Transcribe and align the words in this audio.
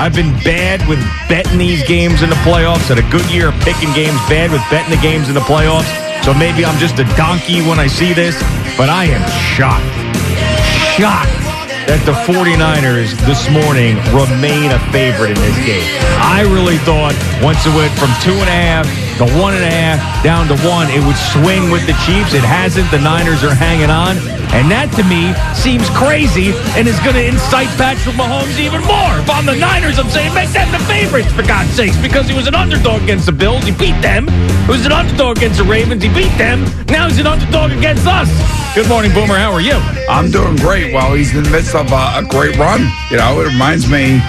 I've 0.00 0.14
been 0.14 0.32
bad 0.42 0.80
with 0.88 0.98
betting 1.28 1.58
these 1.58 1.86
games 1.86 2.22
in 2.22 2.30
the 2.30 2.36
playoffs. 2.36 2.88
Had 2.88 2.96
a 2.96 3.10
good 3.10 3.30
year 3.30 3.48
of 3.48 3.54
picking 3.60 3.92
games, 3.92 4.16
bad 4.30 4.50
with 4.50 4.62
betting 4.70 4.88
the 4.88 5.02
games 5.02 5.28
in 5.28 5.34
the 5.34 5.44
playoffs. 5.44 5.92
So 6.24 6.32
maybe 6.32 6.64
I'm 6.64 6.78
just 6.78 6.98
a 6.98 7.04
donkey 7.20 7.60
when 7.60 7.78
I 7.78 7.86
see 7.86 8.14
this, 8.14 8.34
but 8.78 8.88
I 8.88 9.04
am 9.04 9.20
shocked. 9.52 9.84
Shocked 10.96 11.39
that 11.90 12.06
the 12.06 12.14
49ers 12.22 13.18
this 13.26 13.50
morning 13.50 13.98
remain 14.14 14.70
a 14.70 14.78
favorite 14.94 15.34
in 15.34 15.40
this 15.42 15.58
game. 15.66 15.82
I 16.22 16.46
really 16.46 16.78
thought 16.86 17.18
once 17.42 17.66
it 17.66 17.74
went 17.74 17.90
from 17.98 18.14
two 18.22 18.30
and 18.30 18.46
a 18.46 18.54
half 18.54 18.86
to 19.18 19.26
one 19.42 19.58
and 19.58 19.66
a 19.66 19.74
half 19.74 19.98
down 20.22 20.46
to 20.54 20.56
one, 20.62 20.86
it 20.86 21.02
would 21.02 21.18
swing 21.34 21.66
with 21.66 21.82
the 21.90 21.98
Chiefs. 22.06 22.30
It 22.30 22.46
hasn't. 22.46 22.86
The 22.94 23.02
Niners 23.02 23.42
are 23.42 23.50
hanging 23.50 23.90
on. 23.90 24.14
And 24.54 24.70
that 24.70 24.94
to 24.94 25.04
me 25.10 25.34
seems 25.50 25.82
crazy 25.90 26.54
and 26.78 26.86
is 26.86 26.94
going 27.02 27.18
to 27.18 27.26
incite 27.26 27.66
Patrick 27.74 28.14
Mahomes 28.14 28.54
even 28.62 28.86
more. 28.86 29.18
If 29.18 29.26
I'm 29.26 29.42
the 29.42 29.58
Niners, 29.58 29.98
I'm 29.98 30.06
saying 30.14 30.30
make 30.30 30.54
them 30.54 30.70
the 30.70 30.78
favorites 30.86 31.34
for 31.34 31.42
God's 31.42 31.74
sakes 31.74 31.98
because 31.98 32.30
he 32.30 32.38
was 32.38 32.46
an 32.46 32.54
underdog 32.54 33.02
against 33.02 33.26
the 33.26 33.34
Bills. 33.34 33.66
He 33.66 33.74
beat 33.74 33.98
them. 33.98 34.30
He 34.30 34.70
was 34.70 34.86
an 34.86 34.94
underdog 34.94 35.42
against 35.42 35.58
the 35.58 35.66
Ravens. 35.66 36.06
He 36.06 36.10
beat 36.14 36.30
them. 36.38 36.62
Now 36.86 37.10
he's 37.10 37.18
an 37.18 37.26
underdog 37.26 37.74
against 37.74 38.06
us. 38.06 38.30
Good 38.72 38.88
morning, 38.88 39.12
Boomer. 39.12 39.34
How 39.34 39.50
are 39.50 39.60
you? 39.60 39.72
I'm 40.08 40.30
doing 40.30 40.54
great 40.54 40.94
while 40.94 41.12
he's 41.12 41.34
in 41.34 41.42
the 41.42 41.50
midst 41.50 41.74
of 41.74 41.90
a, 41.90 42.12
a 42.18 42.24
great 42.28 42.56
run. 42.56 42.88
You 43.10 43.16
know, 43.16 43.40
it 43.40 43.48
reminds 43.48 43.90
me 43.90 44.20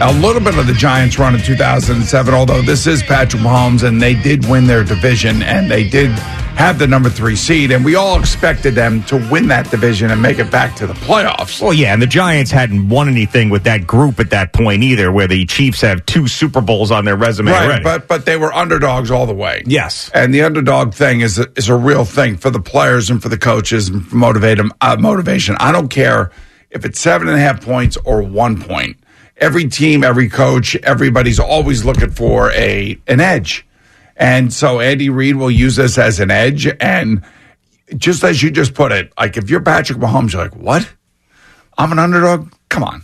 a 0.00 0.12
little 0.20 0.42
bit 0.42 0.58
of 0.58 0.66
the 0.66 0.72
Giants 0.72 1.20
run 1.20 1.36
in 1.36 1.40
2007, 1.40 2.34
although 2.34 2.62
this 2.62 2.88
is 2.88 3.04
Patrick 3.04 3.42
Mahomes 3.42 3.86
and 3.86 4.02
they 4.02 4.14
did 4.14 4.44
win 4.48 4.66
their 4.66 4.82
division 4.82 5.40
and 5.40 5.70
they 5.70 5.88
did 5.88 6.10
have 6.56 6.78
the 6.78 6.86
number 6.86 7.10
three 7.10 7.36
seed, 7.36 7.70
and 7.70 7.84
we 7.84 7.94
all 7.96 8.18
expected 8.18 8.74
them 8.74 9.02
to 9.04 9.16
win 9.30 9.46
that 9.48 9.70
division 9.70 10.10
and 10.10 10.20
make 10.22 10.38
it 10.38 10.50
back 10.50 10.74
to 10.76 10.86
the 10.86 10.94
playoffs. 10.94 11.60
Well, 11.60 11.74
yeah, 11.74 11.92
and 11.92 12.00
the 12.00 12.06
Giants 12.06 12.50
hadn't 12.50 12.88
won 12.88 13.08
anything 13.08 13.50
with 13.50 13.64
that 13.64 13.86
group 13.86 14.18
at 14.20 14.30
that 14.30 14.52
point 14.54 14.82
either, 14.82 15.12
where 15.12 15.26
the 15.26 15.44
Chiefs 15.44 15.82
have 15.82 16.04
two 16.06 16.26
Super 16.26 16.60
Bowls 16.62 16.90
on 16.90 17.04
their 17.04 17.16
resume 17.16 17.50
Right, 17.50 17.64
already. 17.66 17.84
but 17.84 18.08
but 18.08 18.24
they 18.24 18.36
were 18.38 18.52
underdogs 18.54 19.10
all 19.10 19.26
the 19.26 19.34
way. 19.34 19.62
Yes. 19.66 20.10
and 20.14 20.32
the 20.32 20.42
underdog 20.42 20.94
thing 20.94 21.20
is 21.20 21.38
a, 21.38 21.46
is 21.56 21.68
a 21.68 21.76
real 21.76 22.04
thing 22.06 22.36
for 22.38 22.48
the 22.50 22.60
players 22.60 23.10
and 23.10 23.22
for 23.22 23.28
the 23.28 23.38
coaches 23.38 23.88
and 23.90 24.06
for 24.06 24.16
motivate 24.16 24.58
'em- 24.58 24.72
uh, 24.80 24.96
motivation. 24.98 25.56
I 25.60 25.72
don't 25.72 25.88
care 25.88 26.30
if 26.70 26.84
it's 26.86 26.98
seven 26.98 27.28
and 27.28 27.36
a 27.36 27.40
half 27.40 27.62
points 27.64 27.98
or 28.04 28.22
one 28.22 28.60
point. 28.60 28.96
Every 29.38 29.68
team, 29.68 30.02
every 30.02 30.30
coach, 30.30 30.74
everybody's 30.76 31.38
always 31.38 31.84
looking 31.84 32.10
for 32.10 32.50
a 32.52 32.98
an 33.06 33.20
edge, 33.20 33.65
and 34.16 34.52
so 34.52 34.80
Andy 34.80 35.08
Reid 35.10 35.36
will 35.36 35.50
use 35.50 35.76
this 35.76 35.98
as 35.98 36.20
an 36.20 36.30
edge. 36.30 36.66
And 36.80 37.22
just 37.96 38.24
as 38.24 38.42
you 38.42 38.50
just 38.50 38.74
put 38.74 38.92
it, 38.92 39.12
like 39.18 39.36
if 39.36 39.50
you're 39.50 39.60
Patrick 39.62 39.98
Mahomes, 39.98 40.32
you're 40.32 40.42
like, 40.42 40.56
what? 40.56 40.88
I'm 41.78 41.92
an 41.92 41.98
underdog. 41.98 42.52
Come 42.68 42.82
on. 42.82 43.02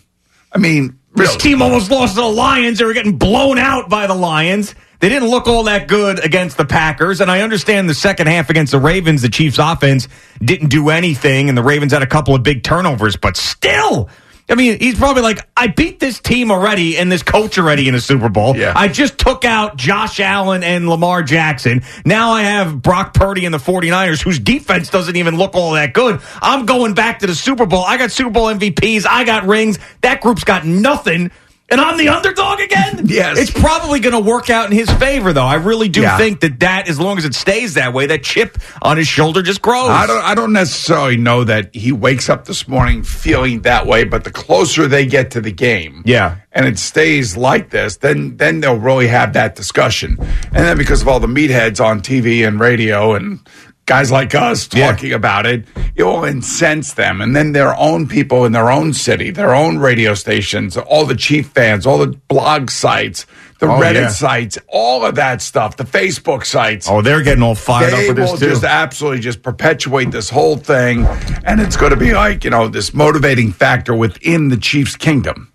I 0.53 0.59
mean, 0.59 0.99
This 1.15 1.29
really. 1.29 1.39
team 1.41 1.63
almost 1.63 1.91
lost 1.91 2.15
to 2.15 2.23
the 2.23 2.27
Lions. 2.27 2.79
They 2.79 2.85
were 2.85 2.95
getting 2.95 3.19
blown 3.19 3.59
out 3.59 3.89
by 3.91 4.07
the 4.07 4.15
Lions. 4.15 4.75
They 5.01 5.09
didn't 5.09 5.29
look 5.31 5.49
all 5.49 5.65
that 5.65 5.89
good 5.89 6.25
against 6.25 6.57
the 6.57 6.65
Packers. 6.65 7.21
And 7.21 7.31
I 7.31 7.41
understand 7.43 7.89
the 7.89 7.95
second 7.95 8.29
half 8.29 8.51
against 8.51 8.73
the 8.73 8.79
Ravens, 8.79 9.23
the 9.23 9.29
Chiefs 9.29 9.59
offense 9.59 10.09
didn't 10.41 10.69
do 10.69 10.91
anything, 10.91 11.49
and 11.49 11.59
the 11.59 11.63
Ravens 11.63 11.93
had 11.93 12.03
a 12.03 12.07
couple 12.07 12.35
of 12.35 12.43
big 12.43 12.63
turnovers, 12.63 13.17
but 13.17 13.37
still. 13.37 14.09
I 14.53 14.55
mean, 14.55 14.79
he's 14.81 14.99
probably 14.99 15.23
like, 15.23 15.39
I 15.57 15.69
beat 15.69 15.99
this 15.99 16.21
team 16.21 16.51
already 16.51 16.99
and 16.99 17.11
this 17.11 17.23
coach 17.23 17.57
already 17.57 17.89
in 17.89 17.95
the 17.95 18.03
Super 18.03 18.29
Bowl. 18.29 18.55
Yeah. 18.55 18.75
I 18.77 18.87
just 18.87 19.17
took 19.17 19.47
out 19.47 19.79
Josh 19.79 20.21
Allen 20.21 20.63
and 20.63 20.91
Lamar 20.91 21.23
Jackson. 21.23 21.83
Now 22.05 22.33
I 22.33 22.43
have 22.43 22.83
Brock 22.83 23.15
Purdy 23.15 23.47
and 23.47 23.55
the 23.55 23.59
49ers, 23.59 24.23
whose 24.23 24.39
defense 24.39 24.91
doesn't 24.91 25.17
even 25.17 25.39
look 25.39 25.55
all 25.55 25.73
that 25.73 25.95
good. 25.95 26.21
I'm 26.43 26.67
going 26.67 26.93
back 26.93 27.21
to 27.21 27.27
the 27.27 27.35
Super 27.35 27.65
Bowl. 27.65 27.83
I 27.83 27.97
got 27.97 28.13
Super 28.13 28.29
Bowl 28.29 28.53
MVPs. 28.53 29.07
I 29.09 29.25
got 29.25 29.47
rings. 29.47 29.79
That 30.03 30.21
group's 30.21 30.45
got 30.45 30.67
nothing. 30.67 31.31
And 31.73 31.81
I'm 31.81 31.97
the 31.99 32.09
underdog 32.09 32.61
again? 32.61 33.01
Yes. 33.13 33.37
It's 33.39 33.51
probably 33.51 34.01
going 34.01 34.15
to 34.15 34.21
work 34.21 34.49
out 34.49 34.67
in 34.71 34.73
his 34.73 34.89
favor, 34.93 35.33
though. 35.33 35.45
I 35.45 35.57
really 35.57 35.89
do 35.89 36.01
Yeah. 36.03 36.17
think 36.17 36.41
that 36.41 36.61
that, 36.61 36.89
as 36.89 36.99
long 37.01 37.19
as 37.19 37.25
it 37.25 37.35
stays 37.35 37.75
that 37.75 37.93
way, 37.93 38.07
that 38.07 38.23
chip 38.23 38.57
on 38.81 38.97
his 38.97 39.07
shoulder 39.09 39.43
just 39.43 39.61
grows. 39.61 39.89
I 39.91 40.07
don't. 40.07 40.25
I 40.25 40.35
don't 40.35 40.53
necessarily 40.53 41.17
know 41.17 41.45
that 41.45 41.75
he 41.75 41.93
wakes 41.93 42.29
up 42.31 42.45
this 42.47 42.67
morning 42.69 43.03
feeling 43.03 43.63
that 43.63 43.87
way. 43.87 44.05
But 44.05 44.25
the 44.25 44.31
closer 44.31 44.87
they 44.87 45.05
get 45.05 45.31
to 45.33 45.41
the 45.41 45.53
game, 45.53 46.03
Yeah. 46.07 46.37
and 46.53 46.65
it 46.67 46.79
stays 46.79 47.37
like 47.37 47.71
this, 47.71 47.97
then 47.97 48.37
then 48.37 48.61
they'll 48.61 48.79
really 48.79 49.09
have 49.09 49.33
that 49.35 49.57
discussion. 49.57 50.17
And 50.53 50.65
then 50.65 50.79
because 50.79 51.03
of 51.03 51.09
all 51.09 51.21
the 51.21 51.27
meatheads 51.27 51.85
on 51.85 52.01
TV 52.01 52.47
and 52.47 52.61
radio 52.61 53.15
and 53.15 53.41
guys 53.87 54.11
like 54.13 54.35
us 54.35 54.69
Yeah. 54.73 54.91
talking 54.93 55.13
about 55.13 55.45
it, 55.47 55.65
it 55.97 56.05
will 56.05 56.25
incense 56.25 56.95
them. 56.95 57.21
And 57.21 57.35
then 57.37 57.53
their 57.53 57.77
own 57.79 58.07
people 58.07 58.45
in 58.45 58.53
their 58.53 58.71
own 58.71 58.93
city, 58.93 59.31
their 59.31 59.55
own 59.55 59.79
radio 59.79 60.15
stations, 60.15 60.77
all 60.77 61.05
the 61.05 61.17
Chief 61.17 61.49
fans, 61.49 61.87
all 61.87 61.99
the 61.99 62.17
blog 62.29 62.71
sites, 62.71 63.27
the 63.59 63.67
Oh, 63.67 63.81
Reddit 63.81 63.95
yeah. 63.95 64.09
sites, 64.09 64.59
all 64.69 65.05
of 65.05 65.15
that 65.17 65.41
stuff, 65.43 65.77
the 65.77 65.85
Facebook 65.85 66.45
sites 66.45 66.89
Oh, 66.91 67.01
they're 67.03 67.23
getting 67.23 67.43
all 67.45 67.55
fired 67.55 67.93
up 67.93 68.07
with 68.09 68.17
this, 68.17 68.31
will 68.33 68.39
too. 68.39 68.49
just 68.49 68.65
absolutely 68.65 69.21
just 69.21 69.43
perpetuate 69.43 70.11
this 70.11 70.31
whole 70.31 70.57
thing, 70.57 71.07
and 71.45 71.61
it's 71.61 71.77
going 71.77 71.91
to 71.91 71.97
be 71.97 72.13
like 72.13 72.43
you 72.45 72.51
know 72.51 72.67
this 72.69 72.93
motivating 72.95 73.53
factor 73.53 73.95
within 73.95 74.49
the 74.49 74.57
Chiefs' 74.57 74.97
kingdom. 74.97 75.52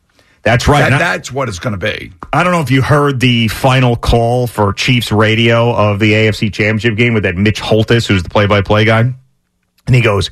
That's 0.47 0.67
right. 0.67 0.89
That, 0.89 0.99
that's 0.99 1.31
what 1.31 1.49
it's 1.49 1.59
going 1.59 1.77
to 1.77 1.91
be. 1.91 2.13
I 2.31 2.43
don't 2.43 2.53
know 2.53 2.61
if 2.61 2.71
you 2.71 2.81
heard 2.81 3.19
the 3.19 3.49
final 3.49 3.95
call 3.97 4.47
for 4.47 4.71
Chiefs 4.71 5.11
radio 5.11 5.73
of 5.73 5.99
the 5.99 6.13
AFC 6.13 6.53
Championship 6.53 6.95
game 6.95 7.13
with 7.13 7.23
that 7.23 7.35
Mitch 7.35 7.59
Holthus, 7.59 8.07
who's 8.07 8.23
the 8.23 8.29
play-by-play 8.29 8.85
guy, 8.85 9.01
and 9.87 9.95
he 9.95 10.01
goes, 10.01 10.29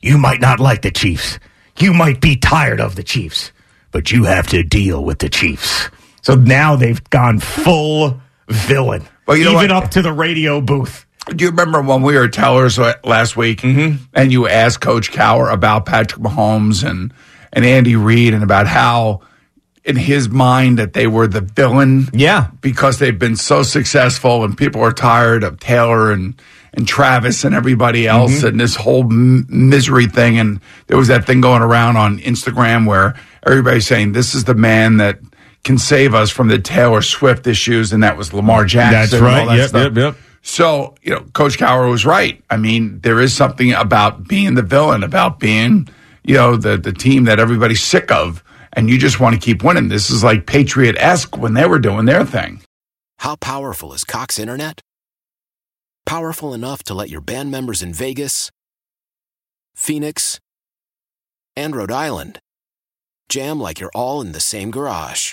"You 0.00 0.18
might 0.18 0.40
not 0.40 0.60
like 0.60 0.82
the 0.82 0.90
Chiefs, 0.92 1.38
you 1.78 1.92
might 1.92 2.20
be 2.20 2.36
tired 2.36 2.80
of 2.80 2.94
the 2.94 3.02
Chiefs, 3.02 3.50
but 3.90 4.12
you 4.12 4.24
have 4.24 4.46
to 4.48 4.62
deal 4.62 5.02
with 5.04 5.18
the 5.18 5.28
Chiefs." 5.28 5.90
So 6.22 6.34
now 6.36 6.76
they've 6.76 7.02
gone 7.10 7.38
full 7.40 8.20
villain, 8.48 9.04
Well, 9.26 9.36
you 9.36 9.44
know 9.44 9.60
even 9.60 9.74
what? 9.74 9.84
up 9.84 9.90
to 9.92 10.02
the 10.02 10.12
radio 10.12 10.60
booth. 10.60 11.04
Do 11.34 11.44
you 11.44 11.50
remember 11.50 11.82
when 11.82 12.02
we 12.02 12.14
were 12.14 12.28
Tellers 12.28 12.78
last 12.78 13.36
week, 13.36 13.62
Mm-hmm. 13.62 13.96
and 14.14 14.30
you 14.30 14.46
asked 14.48 14.80
Coach 14.80 15.10
Cowher 15.10 15.52
about 15.52 15.86
Patrick 15.86 16.22
Mahomes 16.22 16.88
and 16.88 17.12
and 17.52 17.64
Andy 17.64 17.96
Reid, 17.96 18.32
and 18.34 18.42
about 18.44 18.66
how 18.68 19.22
in 19.86 19.96
his 19.96 20.28
mind 20.28 20.78
that 20.78 20.92
they 20.92 21.06
were 21.06 21.26
the 21.28 21.40
villain, 21.40 22.08
Yeah. 22.12 22.48
because 22.60 22.98
they've 22.98 23.18
been 23.18 23.36
so 23.36 23.62
successful, 23.62 24.44
and 24.44 24.56
people 24.58 24.82
are 24.82 24.92
tired 24.92 25.44
of 25.44 25.58
Taylor 25.60 26.10
and 26.12 26.34
and 26.74 26.86
Travis 26.86 27.42
and 27.44 27.54
everybody 27.54 28.06
else, 28.06 28.38
Mm-hmm. 28.38 28.46
and 28.48 28.60
this 28.60 28.74
whole 28.76 29.04
m- 29.04 29.46
misery 29.48 30.06
thing. 30.06 30.38
And 30.38 30.60
there 30.88 30.98
was 30.98 31.08
that 31.08 31.24
thing 31.24 31.40
going 31.40 31.62
around 31.62 31.96
on 31.96 32.18
Instagram 32.18 32.84
where 32.86 33.14
everybody's 33.46 33.86
saying 33.86 34.12
this 34.12 34.34
is 34.34 34.44
the 34.44 34.54
man 34.54 34.98
that 34.98 35.20
can 35.64 35.78
save 35.78 36.14
us 36.14 36.28
from 36.30 36.48
the 36.48 36.58
Taylor 36.58 37.00
Swift 37.00 37.46
issues, 37.46 37.94
and 37.94 38.02
that 38.02 38.18
was 38.18 38.34
Lamar 38.34 38.66
Jackson. 38.66 39.00
That's 39.00 39.12
and 39.14 39.22
all 39.24 39.28
right. 39.28 39.46
that 39.48 39.56
Yep, 39.56 39.68
stuff. 39.70 39.82
yep, 39.84 39.96
yep. 39.96 40.16
So, 40.42 40.94
you 41.02 41.12
know, 41.14 41.20
Coach 41.32 41.56
Cowher 41.58 41.90
was 41.90 42.04
right. 42.04 42.42
I 42.50 42.58
mean, 42.58 43.00
there 43.00 43.20
is 43.20 43.32
something 43.32 43.72
about 43.72 44.28
being 44.28 44.54
the 44.54 44.62
villain, 44.62 45.02
about 45.02 45.40
being, 45.40 45.88
you 46.24 46.34
know, 46.34 46.56
the, 46.56 46.76
the 46.76 46.92
team 46.92 47.24
that 47.24 47.38
everybody's 47.40 47.82
sick 47.82 48.10
of, 48.12 48.44
and 48.76 48.88
you 48.90 48.98
just 48.98 49.18
want 49.18 49.34
to 49.34 49.40
keep 49.40 49.64
winning. 49.64 49.88
This 49.88 50.10
is 50.10 50.22
like 50.22 50.46
Patriot 50.46 50.96
esque 50.98 51.36
when 51.36 51.54
they 51.54 51.66
were 51.66 51.78
doing 51.78 52.04
their 52.04 52.24
thing. 52.24 52.62
How 53.18 53.34
powerful 53.36 53.94
is 53.94 54.04
Cox 54.04 54.38
Internet? 54.38 54.80
Powerful 56.04 56.52
enough 56.54 56.84
to 56.84 56.94
let 56.94 57.08
your 57.08 57.22
band 57.22 57.50
members 57.50 57.82
in 57.82 57.92
Vegas, 57.92 58.50
Phoenix, 59.74 60.38
and 61.56 61.74
Rhode 61.74 61.90
Island. 61.90 62.38
Jam 63.28 63.58
like 63.58 63.80
you're 63.80 63.90
all 63.94 64.20
in 64.20 64.32
the 64.32 64.40
same 64.40 64.70
garage. 64.70 65.32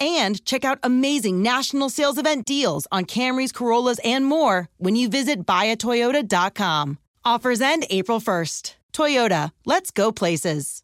and 0.00 0.44
check 0.44 0.64
out 0.64 0.78
amazing 0.82 1.42
national 1.42 1.90
sales 1.90 2.18
event 2.18 2.46
deals 2.46 2.86
on 2.90 3.04
Camrys, 3.04 3.52
Corollas, 3.54 4.00
and 4.02 4.24
more 4.24 4.68
when 4.78 4.96
you 4.96 5.08
visit 5.08 5.46
buyatoyota.com. 5.46 6.98
Offers 7.24 7.60
end 7.60 7.84
April 7.90 8.18
1st. 8.18 8.74
Toyota, 8.92 9.52
let's 9.66 9.90
go 9.90 10.10
places. 10.10 10.82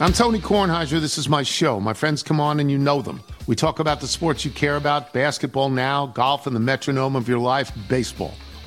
I'm 0.00 0.12
Tony 0.12 0.38
Kornheiser. 0.38 1.00
This 1.00 1.18
is 1.18 1.28
my 1.28 1.42
show. 1.42 1.80
My 1.80 1.92
friends 1.92 2.22
come 2.22 2.38
on 2.38 2.60
and 2.60 2.70
you 2.70 2.78
know 2.78 3.02
them. 3.02 3.20
We 3.48 3.56
talk 3.56 3.80
about 3.80 4.00
the 4.00 4.06
sports 4.06 4.44
you 4.44 4.52
care 4.52 4.76
about 4.76 5.12
basketball 5.12 5.70
now, 5.70 6.06
golf, 6.06 6.46
and 6.46 6.54
the 6.54 6.60
metronome 6.60 7.16
of 7.16 7.28
your 7.28 7.40
life, 7.40 7.72
baseball. 7.88 8.34